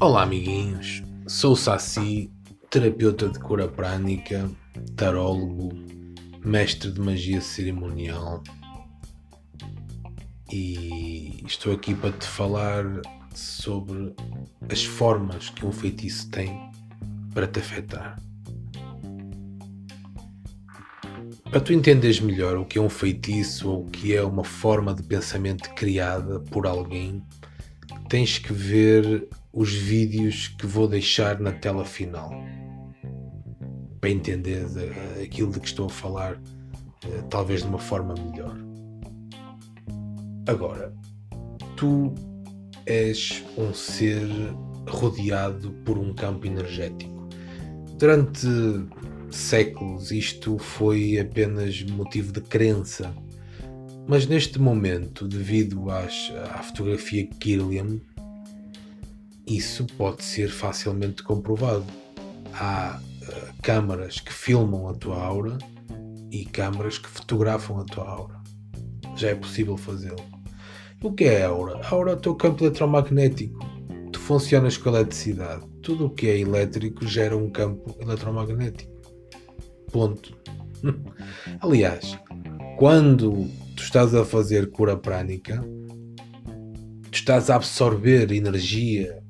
Olá, 0.00 0.22
amiguinhos. 0.22 1.02
Sou 1.26 1.54
o 1.54 1.56
Saci, 1.56 2.30
terapeuta 2.70 3.28
de 3.28 3.36
cura 3.40 3.66
prânica, 3.66 4.48
tarólogo, 4.94 5.70
mestre 6.44 6.92
de 6.92 7.00
magia 7.00 7.40
cerimonial 7.40 8.40
e 10.52 11.42
estou 11.44 11.72
aqui 11.72 11.96
para 11.96 12.12
te 12.12 12.28
falar 12.28 12.84
sobre 13.34 14.14
as 14.70 14.84
formas 14.84 15.50
que 15.50 15.66
um 15.66 15.72
feitiço 15.72 16.30
tem 16.30 16.70
para 17.34 17.48
te 17.48 17.58
afetar. 17.58 18.22
Para 21.50 21.60
tu 21.60 21.72
entenderes 21.72 22.20
melhor 22.20 22.56
o 22.56 22.64
que 22.64 22.78
é 22.78 22.80
um 22.80 22.88
feitiço 22.88 23.68
ou 23.68 23.82
o 23.82 23.90
que 23.90 24.14
é 24.14 24.22
uma 24.22 24.44
forma 24.44 24.94
de 24.94 25.02
pensamento 25.02 25.74
criada 25.74 26.38
por 26.38 26.68
alguém, 26.68 27.20
tens 28.08 28.38
que 28.38 28.52
ver 28.52 29.28
os 29.58 29.74
vídeos 29.74 30.46
que 30.46 30.68
vou 30.68 30.86
deixar 30.86 31.40
na 31.40 31.50
tela 31.50 31.84
final. 31.84 32.30
Para 34.00 34.10
entenderes 34.10 34.76
eh, 34.76 35.24
aquilo 35.24 35.50
de 35.50 35.58
que 35.58 35.66
estou 35.66 35.86
a 35.86 35.90
falar, 35.90 36.40
eh, 37.04 37.22
talvez 37.28 37.62
de 37.62 37.68
uma 37.68 37.80
forma 37.80 38.14
melhor. 38.14 38.56
Agora, 40.46 40.94
tu 41.76 42.14
és 42.86 43.44
um 43.56 43.74
ser 43.74 44.28
rodeado 44.86 45.72
por 45.84 45.98
um 45.98 46.14
campo 46.14 46.46
energético. 46.46 47.28
Durante 47.98 48.46
séculos 49.28 50.12
isto 50.12 50.56
foi 50.56 51.18
apenas 51.18 51.82
motivo 51.82 52.32
de 52.32 52.42
crença. 52.42 53.12
Mas 54.06 54.24
neste 54.24 54.60
momento, 54.60 55.26
devido 55.26 55.90
às, 55.90 56.32
à 56.54 56.62
fotografia 56.62 57.26
Kirlian, 57.26 58.00
isso 59.48 59.86
pode 59.96 60.22
ser 60.22 60.50
facilmente 60.50 61.22
comprovado. 61.22 61.86
Há 62.52 63.00
uh, 63.00 63.62
câmaras 63.62 64.20
que 64.20 64.32
filmam 64.32 64.88
a 64.88 64.94
tua 64.94 65.16
aura 65.16 65.56
e 66.30 66.44
câmaras 66.44 66.98
que 66.98 67.08
fotografam 67.08 67.80
a 67.80 67.84
tua 67.84 68.06
aura. 68.06 68.40
Já 69.16 69.30
é 69.30 69.34
possível 69.34 69.78
fazê-lo. 69.78 70.22
O 71.02 71.12
que 71.12 71.24
é 71.24 71.44
a 71.44 71.48
aura? 71.48 71.80
A 71.82 71.90
aura 71.90 72.12
é 72.12 72.14
o 72.14 72.18
teu 72.18 72.34
campo 72.34 72.64
eletromagnético. 72.64 73.58
Tu 74.12 74.20
funcionas 74.20 74.76
com 74.76 74.90
eletricidade. 74.90 75.66
Tudo 75.82 76.06
o 76.06 76.10
que 76.10 76.28
é 76.28 76.38
elétrico 76.38 77.06
gera 77.06 77.36
um 77.36 77.50
campo 77.50 77.96
eletromagnético. 78.00 78.92
Ponto. 79.90 80.36
Aliás, 81.60 82.18
quando 82.76 83.48
tu 83.74 83.82
estás 83.82 84.14
a 84.14 84.24
fazer 84.24 84.70
cura 84.70 84.96
prânica, 84.96 85.64
tu 87.10 87.14
estás 87.14 87.48
a 87.48 87.56
absorver 87.56 88.30
energia 88.32 89.22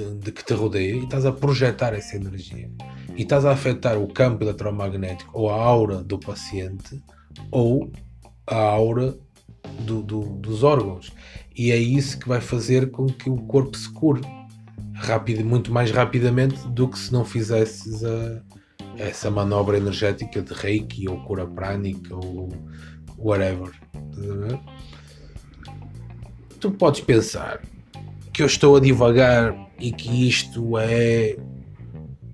de, 0.00 0.14
de 0.16 0.32
que 0.32 0.44
te 0.44 0.54
rodeia 0.54 0.94
e 0.94 1.04
estás 1.04 1.26
a 1.26 1.32
projetar 1.32 1.94
essa 1.94 2.16
energia. 2.16 2.70
E 3.16 3.22
estás 3.22 3.44
a 3.44 3.52
afetar 3.52 3.98
o 3.98 4.08
campo 4.08 4.42
eletromagnético 4.44 5.38
ou 5.38 5.50
a 5.50 5.54
aura 5.54 6.02
do 6.02 6.18
paciente 6.18 7.02
ou 7.50 7.90
a 8.46 8.56
aura 8.56 9.16
do, 9.80 10.02
do, 10.02 10.20
dos 10.36 10.62
órgãos. 10.62 11.12
E 11.56 11.70
é 11.70 11.76
isso 11.76 12.18
que 12.18 12.28
vai 12.28 12.40
fazer 12.40 12.90
com 12.90 13.06
que 13.06 13.28
o 13.28 13.36
corpo 13.36 13.76
se 13.76 13.90
cure 13.90 14.22
rápido, 14.94 15.44
muito 15.44 15.72
mais 15.72 15.90
rapidamente 15.90 16.66
do 16.68 16.88
que 16.88 16.98
se 16.98 17.12
não 17.12 17.24
fizesses 17.24 18.04
a, 18.04 18.42
essa 18.96 19.30
manobra 19.30 19.76
energética 19.76 20.42
de 20.42 20.52
Reiki 20.52 21.08
ou 21.08 21.22
cura 21.24 21.46
prânica 21.46 22.14
ou 22.14 22.48
whatever. 23.18 23.70
Tu 26.58 26.70
podes 26.72 27.00
pensar 27.00 27.60
que 28.40 28.44
eu 28.44 28.46
estou 28.46 28.76
a 28.76 28.80
divagar 28.80 29.54
e 29.78 29.92
que 29.92 30.26
isto 30.26 30.78
é 30.78 31.36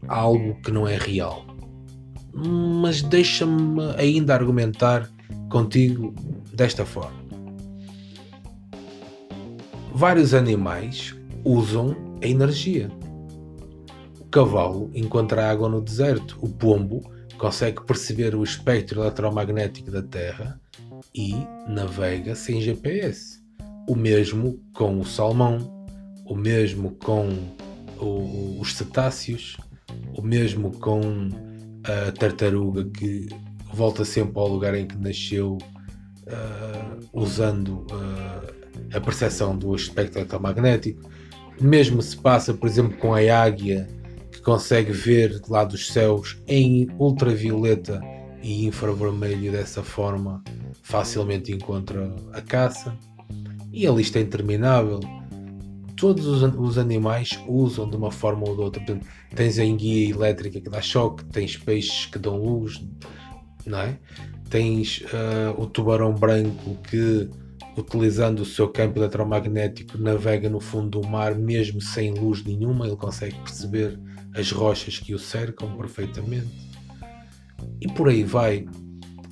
algo 0.06 0.54
que 0.62 0.70
não 0.70 0.86
é 0.86 0.96
real. 0.96 1.44
Mas 2.32 3.02
deixa-me 3.02 3.82
ainda 3.98 4.32
argumentar 4.32 5.10
contigo 5.50 6.14
desta 6.54 6.86
forma. 6.86 7.18
Vários 9.92 10.32
animais 10.32 11.12
usam 11.44 11.96
a 12.22 12.26
energia. 12.28 12.88
O 14.20 14.26
cavalo 14.26 14.88
encontra 14.94 15.50
água 15.50 15.68
no 15.68 15.80
deserto. 15.80 16.38
O 16.40 16.48
pombo 16.48 17.02
consegue 17.36 17.84
perceber 17.84 18.36
o 18.36 18.44
espectro 18.44 19.00
eletromagnético 19.00 19.90
da 19.90 20.04
Terra 20.04 20.60
e 21.12 21.34
navega 21.66 22.36
sem 22.36 22.60
GPS. 22.60 23.44
O 23.88 23.96
mesmo 23.96 24.60
com 24.72 25.00
o 25.00 25.04
salmão, 25.04 25.75
o 26.26 26.34
mesmo 26.34 26.92
com 26.92 27.28
o, 27.98 28.60
os 28.60 28.74
cetáceos, 28.74 29.56
o 30.16 30.22
mesmo 30.22 30.70
com 30.78 31.00
a 31.84 32.12
tartaruga 32.12 32.84
que 32.84 33.28
volta 33.72 34.04
sempre 34.04 34.38
ao 34.38 34.48
lugar 34.48 34.74
em 34.74 34.86
que 34.86 34.96
nasceu 34.96 35.56
uh, 36.26 37.08
usando 37.12 37.86
uh, 37.90 38.56
a 38.92 39.00
percepção 39.00 39.56
do 39.56 39.74
espectro 39.74 40.20
eletromagnético 40.20 41.08
mesmo 41.60 42.02
se 42.02 42.16
passa, 42.16 42.52
por 42.52 42.68
exemplo, 42.68 42.96
com 42.98 43.14
a 43.14 43.18
águia, 43.18 43.88
que 44.30 44.40
consegue 44.42 44.92
ver 44.92 45.40
lá 45.48 45.64
dos 45.64 45.88
céus 45.92 46.38
em 46.46 46.88
ultravioleta 46.98 48.00
e 48.42 48.66
infravermelho, 48.66 49.50
dessa 49.52 49.82
forma 49.82 50.42
facilmente 50.82 51.52
encontra 51.52 52.14
a 52.32 52.40
caça. 52.40 52.96
E 53.72 53.86
a 53.86 53.90
lista 53.90 54.18
é 54.18 54.22
interminável. 54.22 55.00
Todos 55.96 56.26
os, 56.26 56.42
os 56.56 56.78
animais 56.78 57.38
usam 57.46 57.88
de 57.88 57.96
uma 57.96 58.10
forma 58.10 58.48
ou 58.48 58.54
de 58.54 58.60
outra. 58.60 58.84
Portanto, 58.84 59.06
tens 59.34 59.58
a 59.58 59.64
enguia 59.64 60.10
elétrica 60.10 60.60
que 60.60 60.68
dá 60.68 60.80
choque, 60.80 61.24
tens 61.26 61.56
peixes 61.56 62.06
que 62.06 62.18
dão 62.18 62.36
luz, 62.36 62.82
não 63.64 63.78
é? 63.78 63.98
Tens 64.50 65.00
uh, 65.00 65.60
o 65.60 65.66
tubarão 65.66 66.14
branco 66.14 66.76
que 66.88 67.28
utilizando 67.76 68.40
o 68.40 68.44
seu 68.44 68.68
campo 68.68 68.98
eletromagnético, 68.98 69.98
navega 69.98 70.48
no 70.48 70.60
fundo 70.60 71.00
do 71.00 71.06
mar, 71.06 71.34
mesmo 71.34 71.80
sem 71.80 72.12
luz 72.12 72.42
nenhuma, 72.42 72.86
ele 72.86 72.96
consegue 72.96 73.36
perceber 73.40 73.98
as 74.34 74.50
rochas 74.50 74.98
que 74.98 75.14
o 75.14 75.18
cercam 75.18 75.76
perfeitamente. 75.76 76.70
E 77.80 77.88
por 77.88 78.08
aí 78.08 78.22
vai. 78.24 78.66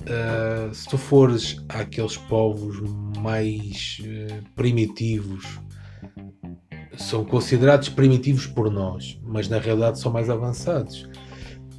Uh, 0.05 0.73
se 0.73 0.87
tu 0.87 0.99
fores 0.99 1.57
àqueles 1.67 2.15
povos 2.15 2.79
mais 3.17 3.97
uh, 4.01 4.43
primitivos, 4.53 5.59
são 6.97 7.25
considerados 7.25 7.89
primitivos 7.89 8.47
por 8.47 8.71
nós, 8.71 9.19
mas 9.23 9.49
na 9.49 9.59
realidade 9.59 9.99
são 9.99 10.11
mais 10.11 10.29
avançados. 10.29 11.09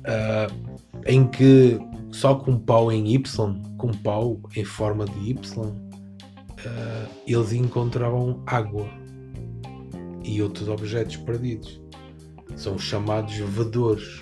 Uh, 0.05 0.77
em 1.05 1.27
que 1.27 1.79
só 2.13 2.35
com 2.35 2.59
pau 2.59 2.93
em 2.93 3.15
Y, 3.15 3.77
com 3.77 3.91
pau 3.91 4.41
em 4.55 4.65
forma 4.65 5.05
de 5.05 5.31
Y, 5.31 5.69
uh, 5.69 5.75
eles 7.27 7.53
encontravam 7.53 8.43
água 8.47 8.87
e 10.23 10.41
outros 10.43 10.69
objetos 10.69 11.17
perdidos. 11.17 11.81
São 12.57 12.79
chamados 12.79 13.35
vedores. 13.37 14.21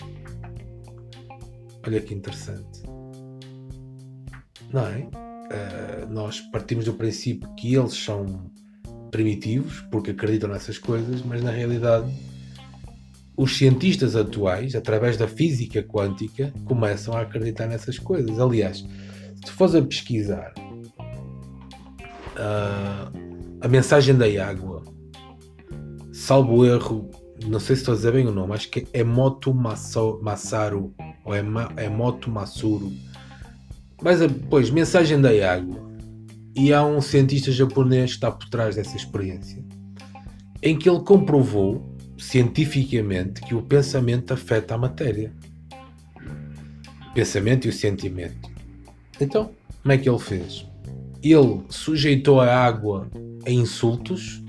Olha 1.87 2.01
que 2.01 2.15
interessante. 2.15 2.83
Não 4.73 4.87
é? 4.87 5.07
Uh, 5.07 6.13
nós 6.13 6.41
partimos 6.41 6.87
do 6.87 6.95
princípio 6.95 7.49
que 7.55 7.75
eles 7.75 7.93
são 7.93 8.51
primitivos 9.15 9.81
porque 9.93 10.11
acreditam 10.11 10.51
nessas 10.51 10.77
coisas, 10.77 11.23
mas 11.23 11.41
na 11.41 11.53
realidade 11.53 12.13
os 13.37 13.57
cientistas 13.57 14.17
atuais, 14.17 14.75
através 14.75 15.17
da 15.17 15.29
física 15.29 15.85
quântica, 15.85 16.53
começam 16.65 17.15
a 17.15 17.21
acreditar 17.21 17.69
nessas 17.69 17.97
coisas. 17.97 18.41
Aliás, 18.41 18.85
se 19.45 19.53
fores 19.53 19.77
a 19.77 19.83
pesquisar 19.83 20.53
uh, 22.35 23.13
a 23.61 23.69
mensagem 23.69 24.17
da 24.17 24.27
água. 24.45 24.83
Salvo 26.13 26.67
erro, 26.67 27.09
não 27.47 27.61
sei 27.61 27.77
se 27.77 27.83
estou 27.83 27.95
a 27.95 27.97
dizer 27.97 28.13
bem 28.13 28.27
o 28.27 28.33
nome, 28.33 28.55
acho 28.55 28.69
que 28.69 28.85
é 28.93 29.05
Moto 29.05 29.55
Masaru 29.55 30.93
ou 31.25 31.33
é, 31.35 31.45
é 31.77 31.89
Moto 31.89 32.29
Masuru. 32.31 32.93
Mas 34.03 34.19
depois, 34.19 34.71
mensagem 34.71 35.21
da 35.21 35.31
água. 35.53 35.94
E 36.57 36.73
há 36.73 36.85
um 36.85 37.01
cientista 37.01 37.51
japonês 37.51 38.11
que 38.11 38.17
está 38.17 38.31
por 38.31 38.49
trás 38.49 38.77
dessa 38.77 38.97
experiência, 38.97 39.65
em 40.63 40.79
que 40.79 40.89
ele 40.89 41.01
comprovou 41.01 41.97
cientificamente 42.17 43.41
que 43.43 43.55
o 43.55 43.63
pensamento 43.63 44.33
afeta 44.33 44.75
a 44.75 44.79
matéria. 44.79 45.33
Pensamento 47.13 47.67
e 47.67 47.71
o 47.71 47.73
sentimento. 47.73 48.51
Então, 49.21 49.51
como 49.83 49.93
é 49.93 49.99
que 49.99 50.09
ele 50.09 50.19
fez? 50.19 50.67
ele 51.25 51.63
sujeitou 51.71 52.39
a 52.39 52.55
água 52.55 53.09
a 53.47 53.51
insultos 53.51 54.43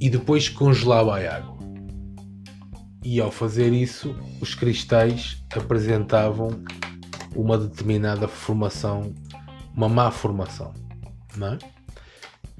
e 0.00 0.08
depois 0.08 0.48
congelava 0.48 1.18
a 1.18 1.36
água. 1.36 1.58
E 3.04 3.20
ao 3.20 3.32
fazer 3.32 3.72
isso, 3.72 4.14
os 4.40 4.54
cristais 4.54 5.42
apresentavam 5.54 6.50
uma 7.34 7.58
determinada 7.58 8.28
formação, 8.28 9.12
uma 9.76 9.88
má 9.88 10.10
formação. 10.10 10.72
Não 11.36 11.48
é? 11.48 11.58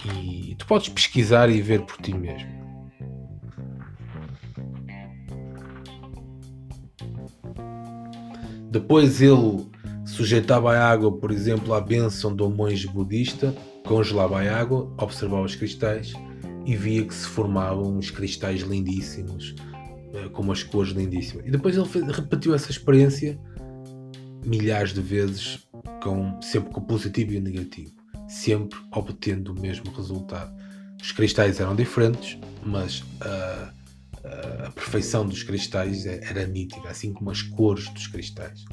E 0.05 0.55
tu 0.57 0.67
podes 0.67 0.89
pesquisar 0.89 1.49
e 1.51 1.61
ver 1.61 1.83
por 1.83 1.97
ti 1.99 2.15
mesmo. 2.15 2.63
Depois 8.71 9.21
ele 9.21 9.67
sujeitava 10.07 10.75
a 10.75 10.91
água, 10.91 11.13
por 11.13 11.31
exemplo, 11.31 11.75
à 11.75 11.81
bênção 11.81 12.35
um 12.41 12.51
monge 12.51 12.89
budista, 12.89 13.55
congelava 13.87 14.41
a 14.41 14.59
água, 14.59 14.91
observava 14.99 15.43
os 15.43 15.55
cristais 15.55 16.15
e 16.65 16.75
via 16.75 17.05
que 17.05 17.15
se 17.15 17.27
formavam 17.27 17.99
uns 17.99 18.11
cristais 18.11 18.63
lindíssimos, 18.63 19.55
eh, 20.15 20.29
com 20.31 20.43
umas 20.43 20.63
cores 20.63 20.93
lindíssimas. 20.93 21.47
E 21.47 21.51
depois 21.51 21.77
ele 21.77 22.13
repetiu 22.13 22.55
essa 22.55 22.71
experiência 22.71 23.39
milhares 24.45 24.95
de 24.95 25.03
vezes, 25.03 25.67
com, 26.03 26.41
sempre 26.41 26.71
com 26.73 26.81
positivo 26.81 27.33
e 27.33 27.41
negativo, 27.41 27.93
sempre 28.29 28.79
obtendo 28.93 29.53
o 29.53 29.61
mesmo 29.61 29.91
resultado. 29.93 30.53
Os 31.01 31.13
cristais 31.13 31.61
eram 31.61 31.75
diferentes, 31.75 32.39
mas 32.65 33.03
a, 33.21 33.73
a, 34.25 34.67
a 34.67 34.71
perfeição 34.71 35.27
dos 35.27 35.43
cristais 35.43 36.07
é, 36.07 36.21
era 36.25 36.47
nítida, 36.47 36.89
assim 36.89 37.13
como 37.13 37.31
as 37.31 37.43
cores 37.43 37.89
dos 37.89 38.07
cristais. 38.07 38.65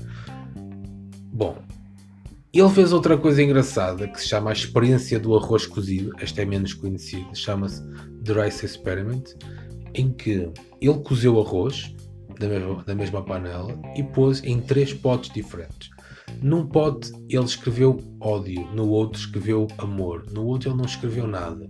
Bom, 1.32 1.58
ele 2.52 2.70
fez 2.70 2.92
outra 2.92 3.18
coisa 3.18 3.44
engraçada 3.44 4.08
que 4.08 4.20
se 4.20 4.28
chama 4.28 4.50
a 4.50 4.54
experiência 4.54 5.20
do 5.20 5.36
arroz 5.36 5.68
cozido. 5.68 6.12
Esta 6.20 6.42
é 6.42 6.46
menos 6.46 6.74
conhecida, 6.74 7.34
chama-se 7.36 7.84
The 8.24 8.44
Rice 8.44 8.66
Experiment, 8.66 9.24
em 9.94 10.12
que 10.12 10.52
ele 10.82 11.00
cozeu 11.04 11.40
arroz 11.40 11.96
na 12.40 12.48
mesma, 12.48 12.84
na 12.88 12.96
mesma 12.96 13.24
panela 13.24 13.80
e 13.96 14.04
pôs 14.04 14.44
em 14.44 14.60
três 14.60 14.94
potes 14.94 15.32
diferentes. 15.32 15.90
Num 16.41 16.65
pote 16.65 17.12
ele 17.27 17.44
escreveu 17.44 17.97
ódio, 18.21 18.65
no 18.74 18.88
outro 18.89 19.19
escreveu 19.19 19.68
amor, 19.77 20.25
no 20.31 20.45
outro 20.45 20.69
ele 20.69 20.77
não 20.77 20.86
escreveu 20.86 21.27
nada. 21.27 21.68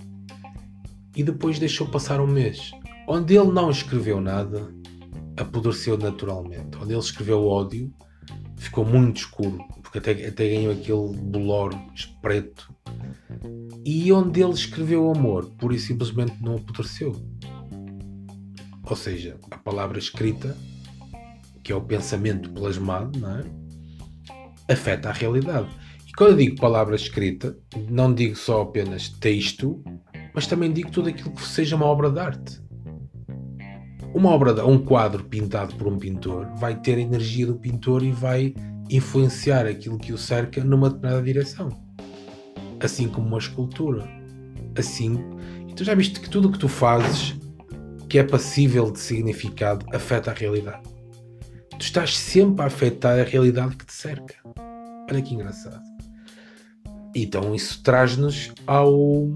E 1.16 1.24
depois 1.24 1.58
deixou 1.58 1.88
passar 1.88 2.22
um 2.22 2.28
mês. 2.28 2.72
Onde 3.08 3.36
ele 3.36 3.52
não 3.52 3.72
escreveu 3.72 4.22
nada, 4.22 4.72
apodreceu 5.36 5.98
naturalmente. 5.98 6.78
Onde 6.78 6.94
ele 6.94 7.00
escreveu 7.00 7.44
ódio, 7.46 7.92
ficou 8.58 8.86
muito 8.86 9.18
escuro, 9.18 9.58
porque 9.82 9.98
até, 9.98 10.12
até 10.28 10.48
ganhou 10.48 10.74
aquele 10.74 11.18
bolor 11.18 11.74
preto. 12.22 12.72
E 13.84 14.12
onde 14.12 14.42
ele 14.42 14.54
escreveu 14.54 15.10
amor, 15.10 15.50
pura 15.58 15.76
e 15.76 15.80
simplesmente 15.80 16.36
não 16.42 16.58
apodreceu. 16.58 17.16
Ou 18.84 18.96
seja, 18.96 19.38
a 19.50 19.58
palavra 19.58 19.98
escrita, 19.98 20.56
que 21.64 21.72
é 21.72 21.76
o 21.76 21.82
pensamento 21.82 22.52
plasmado, 22.52 23.18
não 23.20 23.40
é? 23.40 23.69
Afeta 24.70 25.10
a 25.10 25.14
realidade. 25.14 25.68
E 26.08 26.12
quando 26.14 26.32
eu 26.32 26.38
digo 26.38 26.60
palavra 26.60 26.96
escrita, 26.96 27.58
não 27.90 28.14
digo 28.14 28.36
só 28.36 28.62
apenas 28.62 29.10
texto, 29.10 29.84
mas 30.34 30.48
também 30.48 30.72
digo 30.72 30.92
tudo 30.92 31.10
aquilo 31.10 31.32
que 31.32 31.42
seja 31.42 31.76
uma 31.76 31.86
obra 31.86 32.10
de 32.10 32.20
arte. 32.20 32.62
Uma 34.14 34.30
obra 34.30 34.54
de, 34.54 34.62
um 34.62 34.78
quadro 34.78 35.24
pintado 35.24 35.76
por 35.76 35.88
um 35.88 35.98
pintor 35.98 36.48
vai 36.58 36.76
ter 36.80 36.98
a 36.98 37.02
energia 37.02 37.46
do 37.46 37.56
pintor 37.56 38.04
e 38.04 38.12
vai 38.12 38.56
influenciar 38.90 39.68
aquilo 39.68 40.00
que 40.00 40.12
o 40.12 40.18
cerca 40.18 40.64
numa 40.64 40.90
determinada 40.90 41.24
direção. 41.24 41.70
Assim 42.80 43.08
como 43.08 43.28
uma 43.28 43.38
escultura. 43.38 44.08
Assim, 44.78 45.20
tu 45.76 45.84
já 45.84 45.94
viste 45.94 46.20
que 46.20 46.30
tudo 46.30 46.48
o 46.48 46.52
que 46.52 46.60
tu 46.60 46.68
fazes 46.68 47.38
que 48.10 48.18
é 48.18 48.24
passível 48.24 48.90
de 48.90 49.00
significado 49.00 49.86
afeta 49.94 50.32
a 50.32 50.34
realidade. 50.34 50.82
Tu 51.78 51.82
estás 51.82 52.18
sempre 52.18 52.64
a 52.64 52.66
afetar 52.66 53.20
a 53.20 53.24
realidade 53.24 53.76
que 53.76 53.86
te 53.86 53.94
cerca. 53.94 54.36
Olha 55.10 55.22
que 55.22 55.34
engraçado. 55.34 55.82
Então 57.16 57.56
isso 57.56 57.82
traz-nos 57.82 58.54
ao, 58.68 59.28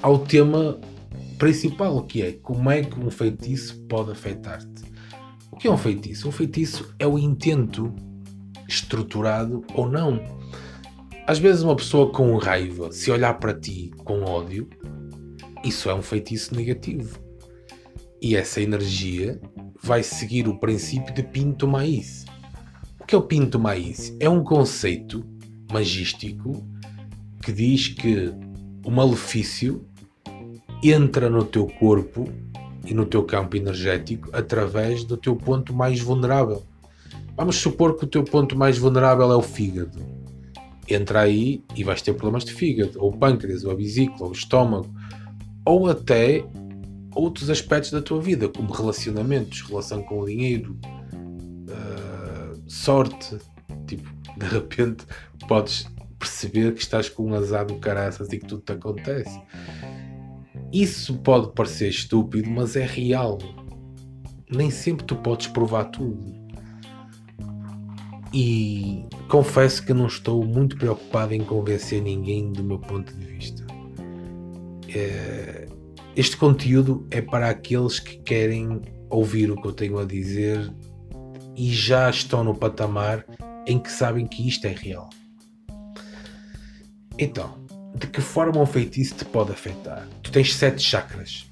ao 0.00 0.18
tema 0.20 0.80
principal, 1.38 2.02
que 2.04 2.22
é 2.22 2.32
como 2.32 2.70
é 2.70 2.82
que 2.82 2.98
um 2.98 3.10
feitiço 3.10 3.80
pode 3.88 4.12
afetar-te. 4.12 4.84
O 5.50 5.56
que 5.56 5.66
é 5.66 5.70
um 5.70 5.76
feitiço? 5.76 6.28
Um 6.28 6.32
feitiço 6.32 6.94
é 6.98 7.06
o 7.06 7.18
intento 7.18 7.92
estruturado 8.68 9.64
ou 9.74 9.88
não. 9.88 10.22
Às 11.26 11.38
vezes 11.38 11.62
uma 11.62 11.74
pessoa 11.74 12.12
com 12.12 12.36
raiva, 12.36 12.92
se 12.92 13.10
olhar 13.10 13.34
para 13.34 13.58
ti 13.58 13.90
com 14.04 14.22
ódio, 14.22 14.68
isso 15.64 15.90
é 15.90 15.94
um 15.94 16.02
feitiço 16.02 16.54
negativo. 16.54 17.18
E 18.22 18.36
essa 18.36 18.60
energia 18.60 19.40
vai 19.82 20.02
seguir 20.02 20.46
o 20.48 20.58
princípio 20.58 21.12
de 21.12 21.22
Pinto 21.22 21.66
Maíz 21.66 22.24
que 23.08 23.14
é 23.14 23.18
o 23.18 23.22
Pinto 23.22 23.58
Maíz? 23.58 24.14
É 24.20 24.28
um 24.28 24.44
conceito 24.44 25.24
magístico 25.72 26.62
que 27.42 27.50
diz 27.50 27.88
que 27.88 28.30
o 28.84 28.90
malefício 28.90 29.82
entra 30.84 31.30
no 31.30 31.42
teu 31.42 31.66
corpo 31.66 32.28
e 32.84 32.92
no 32.92 33.06
teu 33.06 33.24
campo 33.24 33.56
energético 33.56 34.28
através 34.30 35.04
do 35.04 35.16
teu 35.16 35.34
ponto 35.34 35.72
mais 35.72 35.98
vulnerável. 36.00 36.62
Vamos 37.34 37.56
supor 37.56 37.96
que 37.96 38.04
o 38.04 38.06
teu 38.06 38.22
ponto 38.24 38.54
mais 38.58 38.76
vulnerável 38.76 39.32
é 39.32 39.36
o 39.36 39.42
fígado. 39.42 39.98
Entra 40.86 41.20
aí 41.22 41.64
e 41.74 41.82
vais 41.82 42.02
ter 42.02 42.12
problemas 42.12 42.44
de 42.44 42.52
fígado, 42.52 43.02
ou 43.02 43.10
pâncreas, 43.10 43.64
ou 43.64 43.70
a 43.70 43.74
vesícula, 43.74 44.24
ou 44.24 44.28
o 44.28 44.32
estômago, 44.32 44.94
ou 45.64 45.88
até 45.88 46.44
outros 47.14 47.48
aspectos 47.48 47.90
da 47.90 48.02
tua 48.02 48.20
vida, 48.20 48.50
como 48.50 48.70
relacionamentos, 48.70 49.62
relação 49.62 50.02
com 50.02 50.20
o 50.20 50.26
dinheiro, 50.26 50.76
sorte. 52.68 53.38
Tipo, 53.86 54.08
de 54.36 54.46
repente 54.46 55.04
podes 55.48 55.88
perceber 56.18 56.74
que 56.74 56.80
estás 56.80 57.08
com 57.08 57.30
um 57.30 57.34
azar 57.34 57.66
do 57.66 57.76
caraças 57.76 58.32
e 58.32 58.38
que 58.38 58.46
tudo 58.46 58.62
te 58.62 58.72
acontece. 58.72 59.40
Isso 60.72 61.18
pode 61.18 61.52
parecer 61.52 61.88
estúpido, 61.88 62.50
mas 62.50 62.76
é 62.76 62.84
real. 62.84 63.38
Nem 64.50 64.70
sempre 64.70 65.06
tu 65.06 65.16
podes 65.16 65.46
provar 65.46 65.84
tudo. 65.86 66.36
E 68.32 69.06
confesso 69.28 69.84
que 69.84 69.94
não 69.94 70.06
estou 70.06 70.44
muito 70.44 70.76
preocupado 70.76 71.32
em 71.32 71.40
convencer 71.40 72.02
ninguém 72.02 72.52
do 72.52 72.62
meu 72.62 72.78
ponto 72.78 73.12
de 73.14 73.24
vista. 73.24 73.66
É... 74.94 75.66
Este 76.14 76.36
conteúdo 76.36 77.06
é 77.10 77.22
para 77.22 77.48
aqueles 77.48 78.00
que 78.00 78.18
querem 78.18 78.82
ouvir 79.08 79.50
o 79.50 79.60
que 79.60 79.68
eu 79.68 79.72
tenho 79.72 79.98
a 79.98 80.04
dizer 80.04 80.70
e 81.58 81.72
já 81.72 82.08
estão 82.08 82.44
no 82.44 82.54
patamar 82.54 83.26
em 83.66 83.80
que 83.80 83.90
sabem 83.90 84.28
que 84.28 84.46
isto 84.46 84.64
é 84.64 84.72
real. 84.72 85.10
Então, 87.18 87.58
de 87.96 88.06
que 88.06 88.20
forma 88.20 88.60
um 88.60 88.66
feitiço 88.66 89.16
te 89.16 89.24
pode 89.24 89.50
afetar? 89.50 90.08
Tu 90.22 90.30
tens 90.30 90.54
sete 90.54 90.80
chakras. 90.80 91.50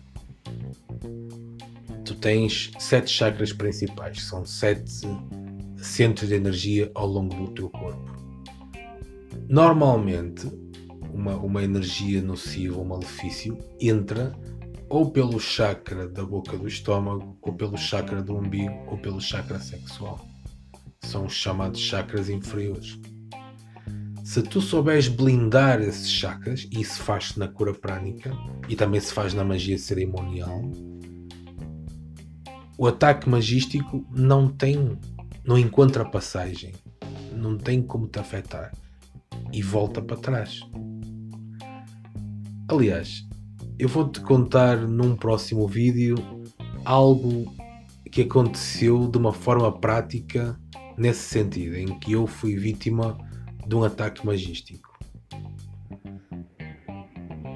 Tu 2.05 2.15
tens 2.15 2.71
sete 2.79 3.11
chakras 3.11 3.53
principais, 3.53 4.23
são 4.23 4.47
sete 4.47 5.09
centros 5.77 6.29
de 6.29 6.37
energia 6.37 6.89
ao 6.95 7.09
longo 7.09 7.35
do 7.35 7.51
teu 7.51 7.69
corpo. 7.69 8.17
Normalmente, 9.49 10.47
uma, 11.13 11.35
uma 11.37 11.65
energia 11.65 12.23
nociva, 12.23 12.81
um 12.81 12.85
malefício, 12.85 13.59
entra 13.81 14.33
ou 14.89 15.11
pelo 15.11 15.41
chakra 15.41 16.09
da 16.09 16.25
boca 16.25 16.57
do 16.57 16.69
estômago, 16.69 17.37
ou 17.43 17.53
pelo 17.55 17.77
chakra 17.77 18.23
do 18.23 18.37
umbigo, 18.37 18.85
ou 18.87 18.99
pelo 18.99 19.21
chakra 19.21 19.59
sexual. 19.59 20.25
São 21.03 21.27
os 21.27 21.33
chamados 21.33 21.81
chakras 21.81 22.29
inferiores. 22.29 22.99
Se 24.25 24.43
tu 24.43 24.61
souberes 24.61 25.09
blindar 25.09 25.81
esses 25.81 26.11
chakras, 26.11 26.69
e 26.71 26.81
isso 26.81 27.03
faz-se 27.03 27.39
na 27.39 27.47
cura 27.47 27.73
prânica 27.73 28.33
e 28.69 28.75
também 28.75 29.01
se 29.01 29.13
faz 29.13 29.33
na 29.33 29.45
magia 29.45 29.79
cerimonial, 29.79 30.63
o 32.79 32.87
ataque 32.87 33.29
magístico 33.29 34.05
não 34.11 34.49
tem, 34.49 34.99
não 35.45 35.57
encontra 35.57 36.05
passagem, 36.05 36.75
não 37.33 37.57
tem 37.57 37.81
como 37.81 38.07
te 38.07 38.19
afetar 38.19 38.73
e 39.53 39.63
volta 39.63 40.03
para 40.03 40.17
trás. 40.17 40.61
Aliás, 42.69 43.26
eu 43.79 43.89
vou-te 43.89 44.21
contar 44.21 44.77
num 44.79 45.15
próximo 45.15 45.67
vídeo 45.67 46.17
algo 46.85 47.53
que 48.11 48.23
aconteceu 48.23 49.09
de 49.09 49.19
uma 49.19 49.33
forma 49.33 49.71
prática 49.71 50.59
nesse 50.97 51.29
sentido, 51.29 51.77
em 51.77 51.99
que 51.99 52.13
eu 52.13 52.27
fui 52.27 52.57
vítima 52.57 53.19
de 53.67 53.75
um 53.75 53.85
ataque 53.85 54.25
magístico. 54.25 54.97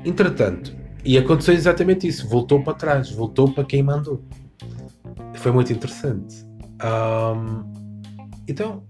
Entretanto, 0.05 0.77
e 1.05 1.17
aconteceu 1.17 1.55
exatamente 1.55 2.07
isso, 2.07 2.29
voltou 2.29 2.63
para 2.63 2.75
trás, 2.75 3.11
voltou 3.11 3.51
para 3.51 3.65
quem 3.65 3.83
mandou. 3.83 4.23
Foi 5.37 5.53
muito 5.53 5.73
interessante. 5.73 6.45
Um, 6.83 7.65
então, 8.47 8.83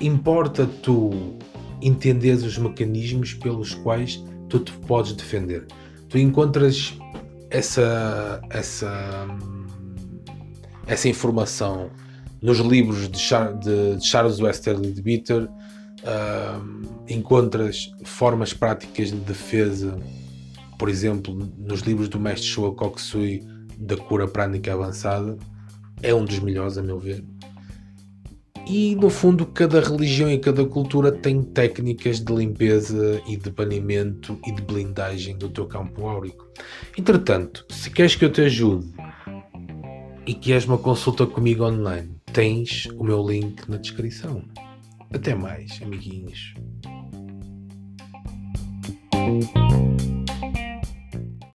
importa 0.00 0.66
tu 0.82 1.10
entenderes 1.80 2.42
os 2.42 2.58
mecanismos 2.58 3.34
pelos 3.34 3.74
quais 3.74 4.24
tu 4.48 4.60
te 4.60 4.72
podes 4.86 5.12
defender. 5.12 5.66
Tu 6.08 6.18
encontras 6.18 6.96
essa, 7.50 8.40
essa, 8.50 9.26
essa 10.86 11.08
informação 11.08 11.90
nos 12.40 12.58
livros 12.58 13.08
de, 13.08 13.18
Char 13.18 13.54
de 13.54 13.98
Charles 14.04 14.40
Westerly 14.40 14.92
de 14.92 15.02
Bitter, 15.02 15.44
uh, 15.44 16.86
encontras 17.08 17.90
formas 18.04 18.52
práticas 18.52 19.10
de 19.10 19.18
defesa, 19.18 19.98
por 20.78 20.88
exemplo, 20.88 21.34
nos 21.58 21.80
livros 21.80 22.08
do 22.08 22.20
mestre 22.20 22.46
Shoa 22.46 22.74
Kokusui 22.74 23.42
da 23.78 23.96
cura 23.96 24.28
prânica 24.28 24.72
avançada, 24.72 25.36
é 26.02 26.14
um 26.14 26.24
dos 26.24 26.38
melhores, 26.38 26.76
a 26.78 26.82
meu 26.82 26.98
ver. 26.98 27.24
E 28.68 28.96
no 28.96 29.08
fundo, 29.08 29.46
cada 29.46 29.80
religião 29.80 30.28
e 30.28 30.38
cada 30.38 30.64
cultura 30.66 31.12
tem 31.12 31.40
técnicas 31.40 32.18
de 32.18 32.34
limpeza 32.34 33.22
e 33.26 33.36
de 33.36 33.48
banimento 33.50 34.38
e 34.44 34.50
de 34.50 34.60
blindagem 34.60 35.38
do 35.38 35.48
teu 35.48 35.66
campo 35.66 36.08
áurico. 36.08 36.44
Entretanto, 36.98 37.64
se 37.70 37.88
queres 37.90 38.16
que 38.16 38.24
eu 38.24 38.32
te 38.32 38.40
ajude 38.40 38.92
e 40.26 40.34
queres 40.34 40.66
uma 40.66 40.78
consulta 40.78 41.24
comigo 41.24 41.64
online, 41.64 42.16
tens 42.32 42.86
o 42.96 43.04
meu 43.04 43.24
link 43.24 43.68
na 43.70 43.76
descrição. 43.76 44.42
Até 45.12 45.34
mais, 45.34 45.80
amiguinhos. 45.80 46.54